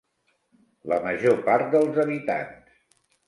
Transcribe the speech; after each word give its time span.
La 0.93 0.97
major 1.03 1.37
part 1.49 1.69
dels 1.77 2.01
habitants. 2.05 2.81